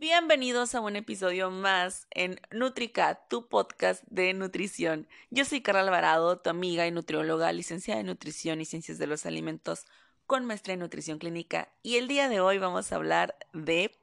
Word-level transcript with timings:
Bienvenidos 0.00 0.74
a 0.74 0.80
un 0.80 0.96
episodio 0.96 1.50
más 1.50 2.06
en 2.12 2.40
Nutrica, 2.50 3.26
tu 3.28 3.50
podcast 3.50 4.02
de 4.08 4.32
nutrición. 4.32 5.06
Yo 5.28 5.44
soy 5.44 5.60
Carla 5.60 5.82
Alvarado, 5.82 6.38
tu 6.38 6.48
amiga 6.48 6.86
y 6.86 6.90
nutrióloga, 6.90 7.52
licenciada 7.52 8.00
en 8.00 8.06
nutrición 8.06 8.62
y 8.62 8.64
ciencias 8.64 8.96
de 8.96 9.06
los 9.06 9.26
alimentos 9.26 9.84
con 10.26 10.46
maestría 10.46 10.72
en 10.72 10.80
nutrición 10.80 11.18
clínica 11.18 11.68
y 11.82 11.96
el 11.96 12.08
día 12.08 12.30
de 12.30 12.40
hoy 12.40 12.56
vamos 12.56 12.90
a 12.90 12.96
hablar 12.96 13.36
de 13.52 13.94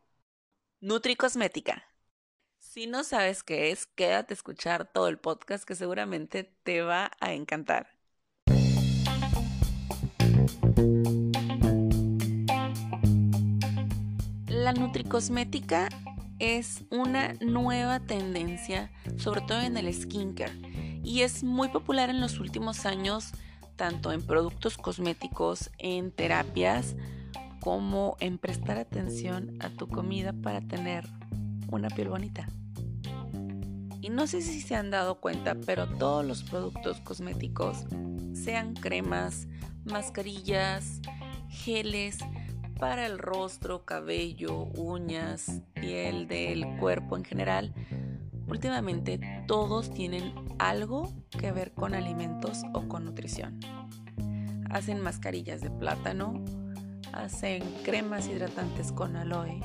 Nutricosmética. 0.81 1.87
Si 2.59 2.85
no 2.85 3.03
sabes 3.03 3.41
qué 3.41 3.71
es, 3.71 3.87
quédate 3.87 4.35
a 4.35 4.35
escuchar 4.35 4.93
todo 4.93 5.07
el 5.07 5.17
podcast 5.17 5.63
que 5.63 5.73
seguramente 5.73 6.43
te 6.61 6.83
va 6.83 7.09
a 7.19 7.33
encantar. 7.33 7.97
La 14.67 14.73
nutricosmética 14.73 15.87
es 16.39 16.83
una 16.91 17.35
nueva 17.35 18.01
tendencia, 18.01 18.91
sobre 19.15 19.39
todo 19.39 19.61
en 19.61 19.77
el 19.77 19.93
skincare, 19.93 20.51
y 21.05 21.21
es 21.21 21.41
muy 21.41 21.69
popular 21.69 22.09
en 22.09 22.19
los 22.19 22.41
últimos 22.41 22.85
años, 22.85 23.31
tanto 23.77 24.11
en 24.11 24.21
productos 24.21 24.77
cosméticos, 24.77 25.71
en 25.77 26.11
terapias, 26.11 26.97
como 27.61 28.17
en 28.19 28.37
prestar 28.39 28.77
atención 28.77 29.57
a 29.61 29.69
tu 29.69 29.87
comida 29.87 30.33
para 30.33 30.59
tener 30.59 31.07
una 31.71 31.87
piel 31.87 32.09
bonita. 32.09 32.49
Y 34.01 34.09
no 34.09 34.27
sé 34.27 34.41
si 34.41 34.59
se 34.59 34.75
han 34.75 34.91
dado 34.91 35.21
cuenta, 35.21 35.55
pero 35.65 35.87
todos 35.87 36.25
los 36.25 36.43
productos 36.43 36.99
cosméticos, 36.99 37.85
sean 38.33 38.73
cremas, 38.73 39.47
mascarillas, 39.85 40.99
geles, 41.47 42.17
para 42.79 43.05
el 43.05 43.17
rostro, 43.17 43.85
cabello, 43.85 44.65
uñas, 44.75 45.61
piel 45.73 46.27
del 46.27 46.77
cuerpo 46.79 47.17
en 47.17 47.23
general, 47.23 47.73
últimamente 48.47 49.19
todos 49.47 49.91
tienen 49.93 50.33
algo 50.59 51.11
que 51.29 51.51
ver 51.51 51.73
con 51.73 51.93
alimentos 51.93 52.63
o 52.73 52.87
con 52.87 53.05
nutrición. 53.05 53.59
Hacen 54.69 55.01
mascarillas 55.01 55.61
de 55.61 55.71
plátano, 55.71 56.43
hacen 57.13 57.63
cremas 57.83 58.27
hidratantes 58.27 58.91
con 58.91 59.15
aloe, 59.15 59.59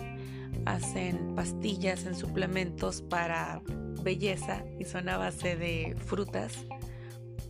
hacen 0.65 1.35
pastillas 1.35 2.07
en 2.07 2.15
suplementos 2.15 3.03
para 3.03 3.61
belleza 4.03 4.65
y 4.79 4.85
son 4.85 5.09
a 5.09 5.19
base 5.19 5.57
de 5.57 5.97
frutas. 6.07 6.65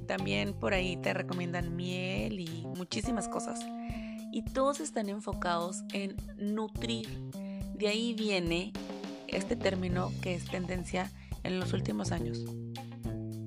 También 0.06 0.54
por 0.54 0.74
ahí 0.74 0.96
te 0.96 1.14
recomiendan 1.14 1.76
miel 1.76 2.40
y 2.40 2.66
muchísimas 2.76 3.28
cosas. 3.28 3.60
Y 4.32 4.42
todos 4.42 4.80
están 4.80 5.08
enfocados 5.08 5.84
en 5.92 6.16
nutrir. 6.36 7.06
De 7.74 7.88
ahí 7.88 8.14
viene 8.14 8.72
este 9.28 9.56
término 9.56 10.10
que 10.22 10.34
es 10.34 10.46
tendencia 10.46 11.12
en 11.42 11.60
los 11.60 11.72
últimos 11.72 12.12
años. 12.12 12.44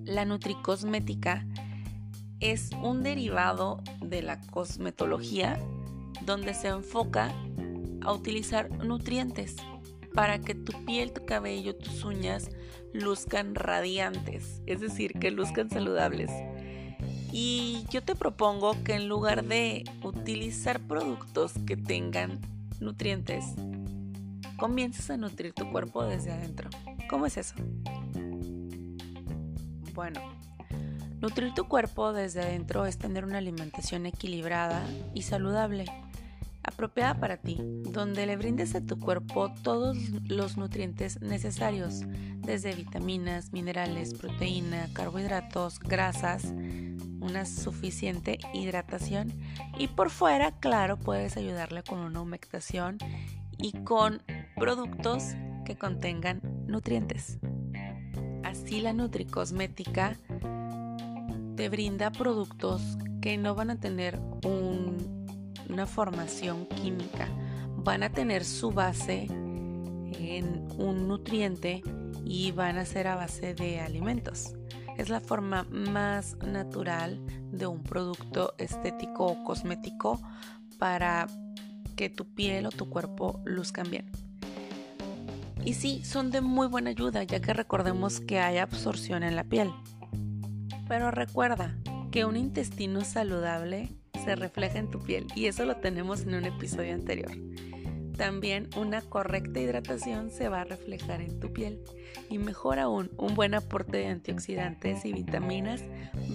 La 0.05 0.25
nutricosmética 0.25 1.45
es 2.39 2.69
un 2.83 3.01
derivado 3.01 3.81
de 4.01 4.21
la 4.21 4.39
cosmetología 4.41 5.59
donde 6.25 6.53
se 6.53 6.67
enfoca 6.67 7.33
a 8.01 8.13
utilizar 8.13 8.69
nutrientes 8.85 9.55
para 10.13 10.39
que 10.39 10.55
tu 10.55 10.85
piel, 10.85 11.11
tu 11.11 11.25
cabello, 11.25 11.75
tus 11.75 12.03
uñas 12.03 12.49
luzcan 12.93 13.55
radiantes, 13.55 14.61
es 14.65 14.79
decir, 14.79 15.13
que 15.13 15.31
luzcan 15.31 15.69
saludables. 15.69 16.31
Y 17.37 17.85
yo 17.89 18.01
te 18.01 18.15
propongo 18.15 18.81
que 18.85 18.93
en 18.93 19.09
lugar 19.09 19.43
de 19.43 19.83
utilizar 20.03 20.79
productos 20.79 21.51
que 21.67 21.75
tengan 21.75 22.39
nutrientes, 22.79 23.43
comiences 24.55 25.09
a 25.09 25.17
nutrir 25.17 25.51
tu 25.51 25.69
cuerpo 25.69 26.05
desde 26.05 26.31
adentro. 26.31 26.69
¿Cómo 27.09 27.25
es 27.25 27.35
eso? 27.35 27.55
Bueno, 29.93 30.21
nutrir 31.19 31.53
tu 31.53 31.67
cuerpo 31.67 32.13
desde 32.13 32.39
adentro 32.39 32.85
es 32.85 32.97
tener 32.97 33.25
una 33.25 33.39
alimentación 33.39 34.05
equilibrada 34.05 34.87
y 35.13 35.23
saludable 35.23 35.87
apropiada 36.63 37.19
para 37.19 37.35
ti, 37.35 37.57
donde 37.91 38.25
le 38.25 38.37
brindes 38.37 38.75
a 38.75 38.81
tu 38.81 38.97
cuerpo 38.97 39.53
todos 39.61 39.97
los 40.25 40.55
nutrientes 40.55 41.21
necesarios, 41.21 42.01
desde 42.39 42.73
vitaminas, 42.75 43.51
minerales, 43.51 44.13
proteína, 44.13 44.87
carbohidratos, 44.93 45.79
grasas, 45.79 46.53
una 47.25 47.45
suficiente 47.45 48.39
hidratación 48.53 49.33
y 49.77 49.87
por 49.87 50.09
fuera, 50.09 50.51
claro, 50.59 50.97
puedes 50.97 51.37
ayudarle 51.37 51.83
con 51.83 51.99
una 51.99 52.21
humectación 52.21 52.97
y 53.57 53.71
con 53.83 54.21
productos 54.55 55.35
que 55.65 55.75
contengan 55.77 56.41
nutrientes. 56.67 57.39
Así 58.43 58.81
la 58.81 58.93
Nutricosmética 58.93 60.17
te 61.55 61.69
brinda 61.69 62.11
productos 62.11 62.81
que 63.21 63.37
no 63.37 63.55
van 63.55 63.71
a 63.71 63.79
tener 63.79 64.19
un 64.43 65.15
una 65.69 65.85
formación 65.85 66.65
química, 66.67 67.27
van 67.75 68.03
a 68.03 68.09
tener 68.09 68.43
su 68.43 68.71
base 68.71 69.27
en 69.27 70.67
un 70.77 71.07
nutriente 71.07 71.81
y 72.23 72.51
van 72.51 72.77
a 72.77 72.85
ser 72.85 73.07
a 73.07 73.15
base 73.15 73.53
de 73.53 73.79
alimentos. 73.79 74.54
Es 74.97 75.09
la 75.09 75.19
forma 75.19 75.63
más 75.69 76.37
natural 76.37 77.19
de 77.51 77.67
un 77.67 77.83
producto 77.83 78.53
estético 78.57 79.25
o 79.25 79.43
cosmético 79.43 80.21
para 80.77 81.27
que 81.95 82.09
tu 82.09 82.25
piel 82.25 82.65
o 82.65 82.71
tu 82.71 82.89
cuerpo 82.89 83.41
luzcan 83.45 83.89
bien. 83.89 84.09
Y 85.63 85.73
sí, 85.73 86.03
son 86.03 86.29
de 86.31 86.41
muy 86.41 86.67
buena 86.67 86.91
ayuda 86.91 87.23
ya 87.23 87.39
que 87.39 87.53
recordemos 87.53 88.19
que 88.19 88.39
hay 88.39 88.57
absorción 88.57 89.23
en 89.23 89.35
la 89.35 89.43
piel. 89.43 89.71
Pero 90.87 91.09
recuerda 91.11 91.75
que 92.11 92.25
un 92.25 92.37
intestino 92.37 93.01
saludable 93.01 93.89
se 94.23 94.35
refleja 94.35 94.79
en 94.79 94.91
tu 94.91 94.99
piel 94.99 95.27
y 95.35 95.47
eso 95.47 95.65
lo 95.65 95.77
tenemos 95.77 96.21
en 96.21 96.35
un 96.35 96.45
episodio 96.45 96.93
anterior. 96.93 97.31
También 98.17 98.69
una 98.77 99.01
correcta 99.01 99.59
hidratación 99.59 100.31
se 100.31 100.47
va 100.47 100.61
a 100.61 100.65
reflejar 100.65 101.21
en 101.21 101.39
tu 101.39 101.51
piel 101.51 101.81
y 102.29 102.37
mejor 102.37 102.79
aún, 102.79 103.11
un 103.17 103.35
buen 103.35 103.53
aporte 103.53 103.97
de 103.97 104.07
antioxidantes 104.07 105.03
y 105.05 105.11
vitaminas 105.11 105.83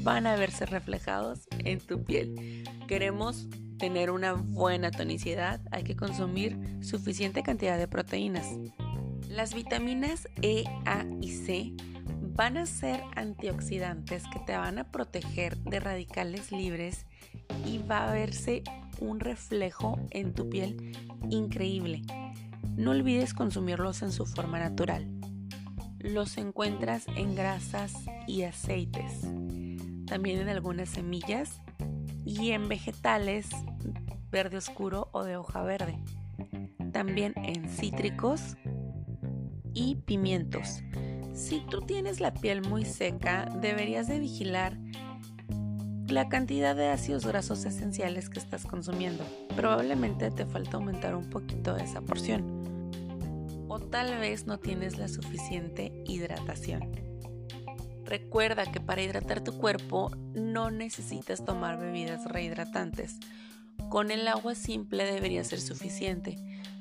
van 0.03 0.27
a 0.27 0.37
verse 0.37 0.67
reflejados 0.67 1.49
en 1.65 1.81
tu 1.81 2.05
piel. 2.05 2.65
Queremos 2.87 3.49
tener 3.79 4.11
una 4.11 4.35
buena 4.35 4.91
tonicidad, 4.91 5.61
hay 5.71 5.85
que 5.85 5.97
consumir 5.97 6.59
suficiente 6.83 7.43
cantidad 7.43 7.79
de 7.79 7.89
proteínas. 7.89 8.47
Las 9.29 9.55
vitaminas 9.55 10.29
E, 10.43 10.65
A 10.85 11.07
y 11.23 11.31
C 11.31 11.73
van 12.35 12.59
a 12.59 12.67
ser 12.67 13.03
antioxidantes 13.17 14.25
que 14.33 14.41
te 14.41 14.57
van 14.57 14.79
a 14.79 14.91
proteger 14.91 15.57
de 15.59 15.81
radicales 15.81 16.53
libres 16.53 17.07
y 17.65 17.79
va 17.79 18.09
a 18.09 18.13
verse 18.13 18.63
un 18.99 19.21
reflejo 19.21 19.99
en 20.11 20.35
tu 20.35 20.49
piel 20.51 21.10
increíble. 21.31 22.03
No 22.77 22.91
olvides 22.91 23.35
consumirlos 23.35 24.03
en 24.03 24.13
su 24.13 24.27
forma 24.27 24.59
natural. 24.59 25.09
Los 25.99 26.39
encuentras 26.39 27.07
en 27.17 27.35
grasas 27.35 27.95
y 28.27 28.43
aceites, 28.43 29.23
también 30.07 30.41
en 30.41 30.49
algunas 30.49 30.89
semillas 30.89 31.61
y 32.25 32.51
en 32.51 32.69
vegetales 32.69 33.49
verde 34.31 34.57
oscuro 34.57 35.09
o 35.13 35.25
de 35.25 35.37
hoja 35.37 35.63
verde. 35.63 35.99
También 36.93 37.35
en 37.37 37.69
cítricos 37.69 38.57
y 39.75 39.97
pimientos. 39.97 40.83
Si 41.35 41.61
tú 41.71 41.83
tienes 41.83 42.21
la 42.21 42.35
piel 42.35 42.63
muy 42.63 42.85
seca, 42.85 43.47
deberías 43.61 44.09
de 44.09 44.19
vigilar 44.19 44.77
la 46.11 46.29
cantidad 46.29 46.75
de 46.75 46.89
ácidos 46.89 47.25
grasos 47.25 47.65
esenciales 47.65 48.29
que 48.29 48.39
estás 48.39 48.67
consumiendo. 48.67 49.25
Probablemente 49.55 50.31
te 50.31 50.45
falta 50.45 50.77
aumentar 50.77 51.15
un 51.15 51.31
poquito 51.31 51.77
esa 51.77 52.01
porción. 52.01 52.61
O 53.69 53.79
tal 53.79 54.19
vez 54.19 54.47
no 54.47 54.59
tienes 54.59 54.99
la 54.99 55.09
suficiente 55.09 55.93
hidratación. 56.07 56.91
Recuerda 58.05 58.67
que 58.67 58.81
para 58.81 59.03
hidratar 59.03 59.45
tu 59.45 59.57
cuerpo 59.57 60.11
no 60.35 60.71
necesitas 60.73 61.45
tomar 61.45 61.79
bebidas 61.79 62.25
rehidratantes. 62.25 63.19
Con 63.89 64.11
el 64.11 64.27
agua 64.27 64.57
simple 64.57 65.05
debería 65.05 65.45
ser 65.45 65.61
suficiente. 65.61 66.37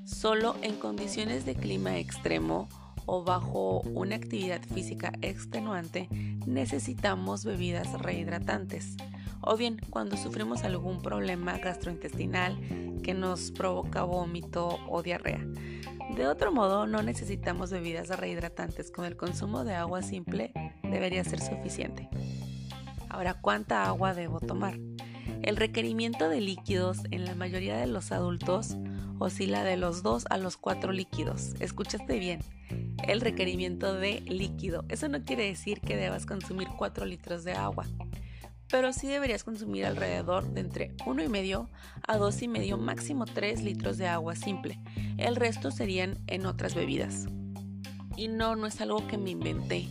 Solo 0.06 0.56
en 0.64 0.76
condiciones 0.76 1.46
de 1.46 1.54
clima 1.54 1.98
extremo 1.98 2.68
o 3.06 3.24
bajo 3.24 3.82
una 3.82 4.16
actividad 4.16 4.62
física 4.74 5.12
extenuante 5.22 6.08
necesitamos 6.48 7.46
bebidas 7.46 7.92
rehidratantes 8.02 8.98
o 9.42 9.58
bien 9.58 9.80
cuando 9.90 10.18
sufrimos 10.18 10.64
algún 10.64 11.02
problema 11.02 11.58
gastrointestinal 11.58 12.58
que 13.04 13.14
nos 13.14 13.52
provoca 13.52 14.04
vómito 14.04 14.80
o 14.88 15.02
diarrea. 15.02 15.46
De 16.16 16.28
otro 16.28 16.52
modo, 16.52 16.88
no 16.88 17.04
necesitamos 17.04 17.72
bebidas 17.72 18.10
rehidratantes, 18.10 18.92
con 18.92 19.06
el 19.06 19.16
consumo 19.16 19.64
de 19.64 19.76
agua 19.76 20.02
simple 20.02 20.52
debería 20.84 21.24
ser 21.24 21.40
suficiente. 21.40 22.10
Ahora, 23.10 23.36
¿cuánta 23.36 23.86
agua 23.86 24.14
debo 24.14 24.40
tomar? 24.40 24.80
El 25.42 25.56
requerimiento 25.56 26.28
de 26.28 26.42
líquidos 26.42 27.00
en 27.12 27.26
la 27.26 27.36
mayoría 27.36 27.78
de 27.78 27.88
los 27.88 28.12
adultos 28.12 28.76
oscila 29.20 29.64
de 29.64 29.78
los 29.78 30.02
2 30.04 30.26
a 30.30 30.38
los 30.38 30.58
4 30.58 30.92
líquidos. 30.92 31.54
Escuchaste 31.60 32.20
bien, 32.20 32.40
el 33.08 33.22
requerimiento 33.22 33.94
de 33.94 34.22
líquido. 34.22 34.86
Eso 34.90 35.08
no 35.10 35.24
quiere 35.24 35.46
decir 35.46 35.82
que 35.82 35.98
debas 35.98 36.26
consumir 36.26 36.68
4 36.78 37.06
litros 37.06 37.44
de 37.44 37.54
agua, 37.54 37.86
pero 38.70 38.94
sí 38.94 39.08
deberías 39.08 39.44
consumir 39.44 39.86
alrededor 39.86 40.52
de 40.52 40.62
entre 40.62 40.96
1,5 40.98 41.68
a 42.08 42.18
2,5 42.18 42.78
máximo 42.78 43.26
3 43.26 43.64
litros 43.64 43.98
de 43.98 44.08
agua 44.08 44.36
simple. 44.36 44.80
El 45.18 45.36
resto 45.36 45.72
serían 45.72 46.18
en 46.28 46.46
otras 46.46 46.76
bebidas. 46.76 47.28
Y 48.16 48.28
no, 48.28 48.56
no 48.56 48.68
es 48.68 48.80
algo 48.82 49.08
que 49.08 49.18
me 49.18 49.32
inventé. 49.32 49.88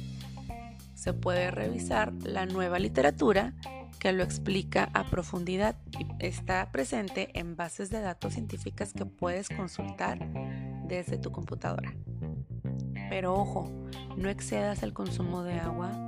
Se 0.95 1.13
puede 1.13 1.51
revisar 1.51 2.13
la 2.23 2.47
nueva 2.47 2.79
literatura 2.79 3.55
que 3.99 4.13
lo 4.13 4.23
explica 4.23 4.91
a 4.95 5.05
profundidad 5.05 5.77
y 5.99 6.07
está 6.25 6.71
presente 6.71 7.31
en 7.39 7.57
bases 7.57 7.91
de 7.91 8.01
datos 8.01 8.35
científicas 8.35 8.93
que 8.93 9.07
puedes 9.07 9.49
consultar 9.49 10.21
desde 10.87 11.19
tu 11.19 11.33
computadora. 11.33 11.95
Pero 13.11 13.35
ojo, 13.35 13.71
no 14.17 14.29
excedas 14.29 14.83
el 14.83 14.93
consumo 14.93 15.43
de 15.43 15.55
agua 15.55 16.08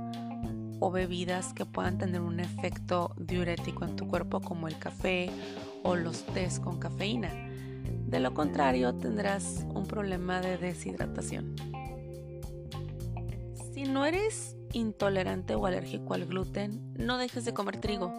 o 0.81 0.91
bebidas 0.91 1.53
que 1.53 1.65
puedan 1.65 1.97
tener 1.97 2.21
un 2.21 2.39
efecto 2.39 3.13
diurético 3.17 3.85
en 3.85 3.95
tu 3.95 4.07
cuerpo 4.07 4.41
como 4.41 4.67
el 4.67 4.77
café 4.77 5.29
o 5.83 5.95
los 5.95 6.25
tés 6.25 6.59
con 6.59 6.79
cafeína. 6.79 7.31
De 8.07 8.19
lo 8.19 8.33
contrario, 8.33 8.93
tendrás 8.95 9.65
un 9.73 9.85
problema 9.85 10.41
de 10.41 10.57
deshidratación. 10.57 11.55
Si 13.73 13.83
no 13.83 14.05
eres 14.05 14.57
intolerante 14.73 15.55
o 15.55 15.65
alérgico 15.67 16.15
al 16.15 16.25
gluten, 16.25 16.93
no 16.97 17.17
dejes 17.17 17.45
de 17.45 17.53
comer 17.53 17.79
trigo 17.79 18.11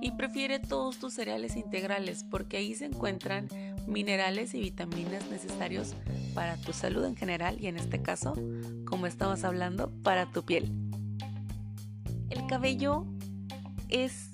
y 0.00 0.12
prefiere 0.12 0.58
todos 0.58 0.98
tus 0.98 1.14
cereales 1.14 1.54
integrales 1.54 2.24
porque 2.24 2.56
ahí 2.56 2.74
se 2.74 2.86
encuentran 2.86 3.48
minerales 3.86 4.54
y 4.54 4.60
vitaminas 4.60 5.28
necesarios 5.30 5.94
para 6.34 6.56
tu 6.56 6.72
salud 6.72 7.04
en 7.04 7.16
general 7.16 7.60
y 7.60 7.66
en 7.66 7.76
este 7.76 8.00
caso, 8.00 8.34
como 8.86 9.06
estamos 9.06 9.44
hablando, 9.44 9.90
para 10.02 10.30
tu 10.32 10.44
piel. 10.44 10.85
El 12.46 12.50
cabello 12.50 13.04
es 13.88 14.30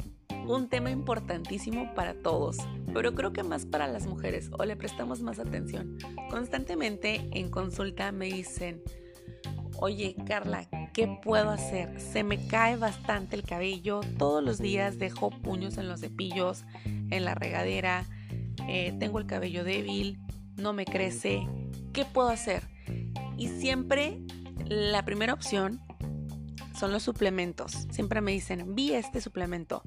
un 0.46 0.68
tema 0.68 0.90
importantísimo 0.90 1.94
para 1.94 2.12
todos, 2.12 2.58
pero 2.92 3.14
creo 3.14 3.32
que 3.32 3.42
más 3.42 3.64
para 3.64 3.88
las 3.88 4.06
mujeres 4.06 4.50
o 4.58 4.66
le 4.66 4.76
prestamos 4.76 5.22
más 5.22 5.38
atención. 5.38 5.96
Constantemente 6.28 7.26
en 7.32 7.48
consulta 7.48 8.12
me 8.12 8.26
dicen, 8.26 8.82
oye 9.78 10.14
Carla, 10.26 10.68
¿qué 10.92 11.18
puedo 11.24 11.48
hacer? 11.48 11.98
Se 12.02 12.22
me 12.22 12.46
cae 12.48 12.76
bastante 12.76 13.34
el 13.34 13.44
cabello, 13.44 14.00
todos 14.18 14.44
los 14.44 14.58
días 14.58 14.98
dejo 14.98 15.30
puños 15.30 15.78
en 15.78 15.88
los 15.88 16.00
cepillos, 16.00 16.66
en 16.84 17.24
la 17.24 17.34
regadera, 17.34 18.04
eh, 18.68 18.94
tengo 19.00 19.20
el 19.20 19.26
cabello 19.26 19.64
débil, 19.64 20.18
no 20.56 20.74
me 20.74 20.84
crece, 20.84 21.48
¿qué 21.94 22.04
puedo 22.04 22.28
hacer? 22.28 22.62
Y 23.38 23.48
siempre 23.48 24.20
la 24.66 25.02
primera 25.02 25.32
opción 25.32 25.80
son 26.82 26.90
los 26.90 27.04
suplementos. 27.04 27.86
Siempre 27.92 28.20
me 28.20 28.32
dicen, 28.32 28.74
vi 28.74 28.92
este 28.92 29.20
suplemento, 29.20 29.84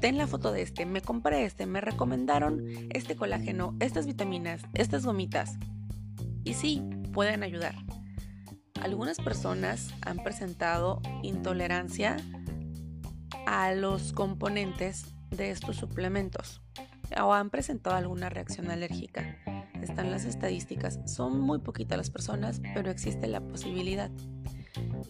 ten 0.00 0.18
la 0.18 0.26
foto 0.26 0.50
de 0.50 0.62
este, 0.62 0.86
me 0.86 1.00
compré 1.00 1.44
este, 1.44 1.66
me 1.66 1.80
recomendaron 1.80 2.64
este 2.90 3.14
colágeno, 3.14 3.76
estas 3.78 4.06
vitaminas, 4.06 4.60
estas 4.74 5.06
gomitas. 5.06 5.56
Y 6.42 6.54
sí, 6.54 6.82
pueden 7.12 7.44
ayudar. 7.44 7.76
Algunas 8.80 9.18
personas 9.18 9.94
han 10.04 10.18
presentado 10.24 11.00
intolerancia 11.22 12.16
a 13.46 13.72
los 13.72 14.12
componentes 14.12 15.14
de 15.30 15.52
estos 15.52 15.76
suplementos 15.76 16.60
o 17.22 17.34
han 17.34 17.50
presentado 17.50 17.94
alguna 17.94 18.30
reacción 18.30 18.68
alérgica. 18.68 19.38
Están 19.80 20.10
las 20.10 20.24
estadísticas, 20.24 20.98
son 21.06 21.38
muy 21.38 21.60
poquitas 21.60 21.98
las 21.98 22.10
personas, 22.10 22.60
pero 22.74 22.90
existe 22.90 23.28
la 23.28 23.40
posibilidad. 23.42 24.10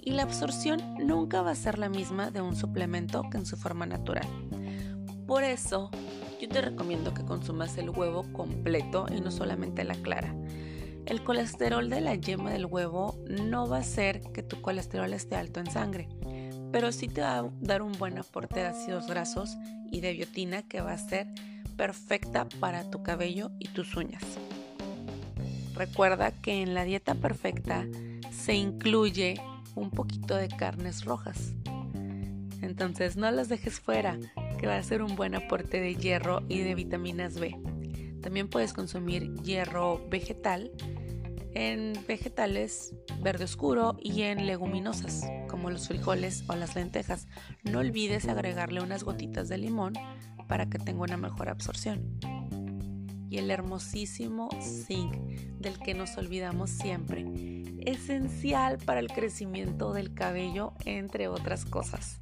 Y 0.04 0.10
la 0.10 0.24
absorción 0.24 0.80
nunca 0.98 1.42
va 1.42 1.52
a 1.52 1.54
ser 1.54 1.78
la 1.78 1.88
misma 1.88 2.30
de 2.30 2.42
un 2.42 2.56
suplemento 2.56 3.22
que 3.30 3.38
en 3.38 3.46
su 3.46 3.56
forma 3.56 3.86
natural. 3.86 4.26
Por 5.26 5.44
eso, 5.44 5.90
yo 6.40 6.48
te 6.48 6.60
recomiendo 6.60 7.14
que 7.14 7.24
consumas 7.24 7.78
el 7.78 7.90
huevo 7.90 8.24
completo 8.32 9.06
y 9.16 9.20
no 9.20 9.30
solamente 9.30 9.84
la 9.84 9.94
clara. 9.94 10.34
El 11.06 11.22
colesterol 11.22 11.88
de 11.88 12.00
la 12.00 12.16
yema 12.16 12.50
del 12.50 12.66
huevo 12.66 13.18
no 13.28 13.68
va 13.68 13.76
a 13.78 13.80
hacer 13.80 14.22
que 14.32 14.42
tu 14.42 14.60
colesterol 14.60 15.12
esté 15.12 15.36
alto 15.36 15.60
en 15.60 15.70
sangre, 15.70 16.08
pero 16.72 16.90
sí 16.90 17.06
te 17.06 17.20
va 17.20 17.38
a 17.38 17.50
dar 17.60 17.82
un 17.82 17.92
buen 17.92 18.18
aporte 18.18 18.60
de 18.60 18.66
ácidos 18.66 19.06
grasos 19.06 19.56
y 19.90 20.00
de 20.00 20.12
biotina 20.12 20.62
que 20.62 20.80
va 20.80 20.92
a 20.92 20.98
ser 20.98 21.28
perfecta 21.76 22.48
para 22.60 22.90
tu 22.90 23.02
cabello 23.02 23.50
y 23.58 23.68
tus 23.68 23.96
uñas. 23.96 24.24
Recuerda 25.74 26.32
que 26.32 26.62
en 26.62 26.74
la 26.74 26.84
dieta 26.84 27.14
perfecta 27.14 27.86
se 28.30 28.54
incluye 28.54 29.40
un 29.74 29.90
poquito 29.90 30.36
de 30.36 30.48
carnes 30.48 31.04
rojas. 31.04 31.54
Entonces 32.60 33.16
no 33.16 33.30
las 33.30 33.48
dejes 33.48 33.80
fuera, 33.80 34.18
que 34.58 34.66
va 34.66 34.76
a 34.76 34.82
ser 34.82 35.02
un 35.02 35.16
buen 35.16 35.34
aporte 35.34 35.80
de 35.80 35.94
hierro 35.94 36.42
y 36.48 36.60
de 36.60 36.74
vitaminas 36.74 37.38
B. 37.38 37.56
También 38.22 38.48
puedes 38.48 38.72
consumir 38.72 39.34
hierro 39.42 40.08
vegetal 40.08 40.70
en 41.54 41.92
vegetales 42.06 42.94
verde 43.20 43.44
oscuro 43.44 43.96
y 44.00 44.22
en 44.22 44.46
leguminosas 44.46 45.22
como 45.48 45.70
los 45.70 45.88
frijoles 45.88 46.44
o 46.48 46.54
las 46.54 46.74
lentejas. 46.74 47.26
No 47.62 47.80
olvides 47.80 48.28
agregarle 48.28 48.80
unas 48.80 49.04
gotitas 49.04 49.48
de 49.48 49.58
limón 49.58 49.94
para 50.48 50.68
que 50.68 50.78
tenga 50.78 51.02
una 51.02 51.16
mejor 51.16 51.48
absorción. 51.48 52.18
Y 53.32 53.38
el 53.38 53.50
hermosísimo 53.50 54.50
zinc 54.60 55.14
del 55.58 55.78
que 55.78 55.94
nos 55.94 56.16
olvidamos 56.18 56.68
siempre, 56.70 57.24
esencial 57.80 58.76
para 58.76 59.00
el 59.00 59.08
crecimiento 59.08 59.94
del 59.94 60.12
cabello, 60.12 60.74
entre 60.84 61.28
otras 61.28 61.64
cosas 61.64 62.20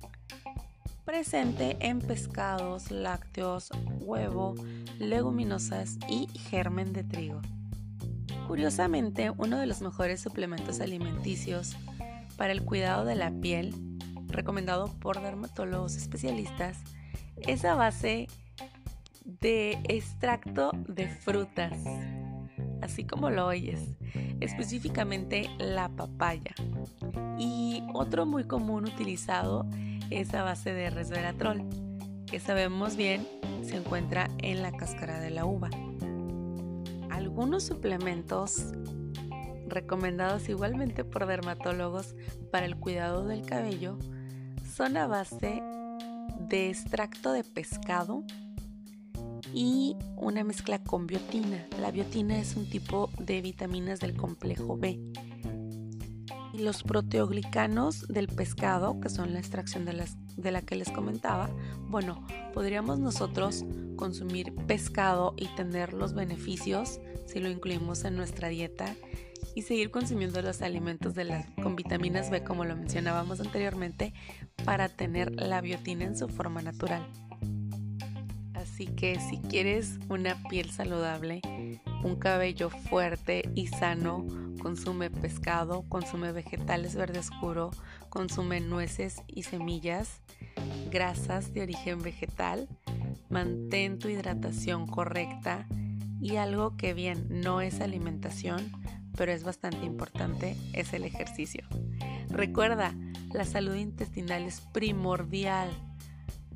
presente 1.10 1.76
en 1.80 1.98
pescados, 1.98 2.92
lácteos, 2.92 3.70
huevo, 3.98 4.54
leguminosas 5.00 5.98
y 6.08 6.28
germen 6.38 6.92
de 6.92 7.02
trigo. 7.02 7.40
Curiosamente, 8.46 9.32
uno 9.36 9.58
de 9.58 9.66
los 9.66 9.80
mejores 9.80 10.20
suplementos 10.20 10.78
alimenticios 10.78 11.76
para 12.36 12.52
el 12.52 12.62
cuidado 12.64 13.04
de 13.04 13.16
la 13.16 13.32
piel, 13.32 13.74
recomendado 14.28 14.86
por 15.00 15.20
dermatólogos 15.20 15.96
especialistas, 15.96 16.78
es 17.38 17.64
a 17.64 17.74
base 17.74 18.28
de 19.24 19.78
extracto 19.88 20.72
de 20.88 21.08
frutas, 21.08 21.72
así 22.82 23.04
como 23.04 23.30
lo 23.30 23.46
oyes, 23.46 23.80
específicamente 24.40 25.48
la 25.58 25.88
papaya. 25.88 26.54
Y 27.38 27.82
otro 27.94 28.26
muy 28.26 28.44
común 28.44 28.84
utilizado 28.84 29.66
es 30.10 30.34
a 30.34 30.42
base 30.42 30.72
de 30.72 30.90
resveratrol, 30.90 31.64
que 32.26 32.40
sabemos 32.40 32.96
bien 32.96 33.26
se 33.62 33.76
encuentra 33.76 34.28
en 34.38 34.62
la 34.62 34.72
cáscara 34.72 35.20
de 35.20 35.30
la 35.30 35.44
uva. 35.44 35.70
Algunos 37.10 37.64
suplementos 37.64 38.72
recomendados 39.68 40.48
igualmente 40.48 41.04
por 41.04 41.26
dermatólogos 41.26 42.14
para 42.50 42.66
el 42.66 42.76
cuidado 42.76 43.26
del 43.26 43.42
cabello 43.42 43.98
son 44.64 44.96
a 44.96 45.06
base 45.06 45.62
de 46.48 46.70
extracto 46.70 47.32
de 47.32 47.44
pescado 47.44 48.24
y 49.52 49.96
una 50.16 50.44
mezcla 50.44 50.82
con 50.82 51.06
biotina. 51.06 51.66
La 51.80 51.90
biotina 51.90 52.38
es 52.38 52.56
un 52.56 52.68
tipo 52.68 53.10
de 53.18 53.40
vitaminas 53.42 54.00
del 54.00 54.16
complejo 54.16 54.76
B 54.76 55.00
los 56.60 56.82
proteoglicanos 56.82 58.06
del 58.08 58.28
pescado, 58.28 59.00
que 59.00 59.08
son 59.08 59.32
la 59.32 59.38
extracción 59.38 59.84
de, 59.84 59.92
las, 59.94 60.16
de 60.36 60.50
la 60.50 60.62
que 60.62 60.76
les 60.76 60.90
comentaba, 60.90 61.50
bueno, 61.88 62.26
podríamos 62.52 62.98
nosotros 62.98 63.64
consumir 63.96 64.54
pescado 64.66 65.34
y 65.36 65.46
tener 65.48 65.92
los 65.92 66.14
beneficios 66.14 67.00
si 67.26 67.40
lo 67.40 67.50
incluimos 67.50 68.04
en 68.04 68.16
nuestra 68.16 68.48
dieta 68.48 68.94
y 69.54 69.62
seguir 69.62 69.90
consumiendo 69.90 70.42
los 70.42 70.62
alimentos 70.62 71.14
con 71.62 71.76
vitaminas 71.76 72.30
B 72.30 72.44
como 72.44 72.64
lo 72.64 72.76
mencionábamos 72.76 73.40
anteriormente 73.40 74.12
para 74.64 74.88
tener 74.88 75.34
la 75.34 75.60
biotina 75.60 76.04
en 76.04 76.16
su 76.16 76.28
forma 76.28 76.62
natural. 76.62 77.06
Así 78.80 78.86
que 78.94 79.20
si 79.20 79.36
quieres 79.36 79.98
una 80.08 80.42
piel 80.48 80.70
saludable, 80.70 81.42
un 82.02 82.16
cabello 82.16 82.70
fuerte 82.70 83.42
y 83.54 83.66
sano, 83.66 84.26
consume 84.62 85.10
pescado, 85.10 85.84
consume 85.86 86.32
vegetales 86.32 86.94
verde 86.94 87.18
oscuro, 87.18 87.72
consume 88.08 88.62
nueces 88.62 89.20
y 89.26 89.42
semillas, 89.42 90.22
grasas 90.90 91.52
de 91.52 91.60
origen 91.60 92.00
vegetal, 92.00 92.70
mantén 93.28 93.98
tu 93.98 94.08
hidratación 94.08 94.86
correcta 94.86 95.66
y 96.18 96.36
algo 96.36 96.78
que 96.78 96.94
bien 96.94 97.26
no 97.28 97.60
es 97.60 97.82
alimentación, 97.82 98.72
pero 99.14 99.30
es 99.30 99.44
bastante 99.44 99.84
importante, 99.84 100.56
es 100.72 100.94
el 100.94 101.04
ejercicio. 101.04 101.66
Recuerda, 102.30 102.94
la 103.34 103.44
salud 103.44 103.74
intestinal 103.74 104.44
es 104.44 104.62
primordial. 104.72 105.68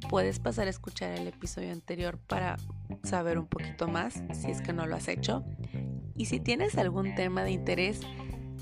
Puedes 0.08 0.38
pasar 0.38 0.66
a 0.66 0.70
escuchar 0.70 1.12
el 1.12 1.26
episodio 1.26 1.72
anterior 1.72 2.18
para 2.18 2.56
saber 3.02 3.38
un 3.38 3.46
poquito 3.46 3.88
más 3.88 4.22
si 4.32 4.50
es 4.50 4.60
que 4.60 4.72
no 4.72 4.86
lo 4.86 4.96
has 4.96 5.08
hecho. 5.08 5.44
Y 6.14 6.26
si 6.26 6.40
tienes 6.40 6.78
algún 6.78 7.14
tema 7.14 7.42
de 7.42 7.52
interés, 7.52 8.00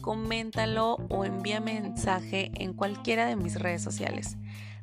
coméntalo 0.00 0.96
o 1.08 1.24
envía 1.24 1.60
mensaje 1.60 2.50
en 2.54 2.72
cualquiera 2.72 3.26
de 3.26 3.36
mis 3.36 3.58
redes 3.58 3.82
sociales. 3.82 4.36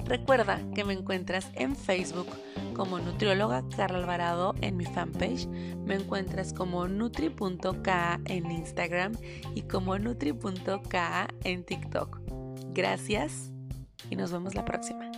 Recuerda 0.06 0.62
que 0.74 0.86
me 0.86 0.94
encuentras 0.94 1.52
en 1.56 1.76
Facebook 1.76 2.28
como 2.74 3.00
nutrióloga 3.00 3.64
Carla 3.76 3.98
Alvarado 3.98 4.56
en 4.62 4.78
mi 4.78 4.86
fanpage, 4.86 5.48
me 5.86 5.96
encuentras 5.96 6.54
como 6.54 6.88
nutri.ka 6.88 8.22
en 8.26 8.50
Instagram 8.50 9.12
y 9.54 9.64
como 9.64 10.00
nutri.ka 10.00 11.28
en 11.44 11.64
TikTok. 11.66 12.22
Gracias 12.74 13.52
y 14.10 14.16
nos 14.16 14.32
vemos 14.32 14.56
la 14.56 14.64
próxima. 14.64 15.12